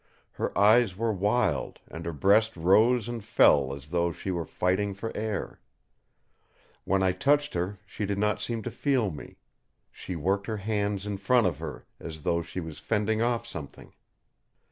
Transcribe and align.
Her 0.31 0.57
eyes 0.57 0.97
were 0.97 1.13
wild, 1.13 1.77
and 1.87 2.07
her 2.07 2.11
breast 2.11 2.57
rose 2.57 3.07
and 3.07 3.23
fell 3.23 3.71
as 3.71 3.89
though 3.89 4.11
she 4.11 4.31
were 4.31 4.45
fighting 4.47 4.95
for 4.95 5.15
air. 5.15 5.59
When 6.85 7.03
I 7.03 7.11
touched 7.11 7.53
her 7.53 7.77
she 7.85 8.07
did 8.07 8.17
not 8.17 8.41
seem 8.41 8.63
to 8.63 8.71
feel 8.71 9.11
me; 9.11 9.37
she 9.91 10.15
worked 10.15 10.47
her 10.47 10.57
hands 10.57 11.05
in 11.05 11.17
front 11.17 11.45
of 11.45 11.59
her, 11.59 11.85
as 11.99 12.23
though 12.23 12.41
she 12.41 12.59
was 12.59 12.79
fending 12.79 13.21
off 13.21 13.45
something. 13.45 13.93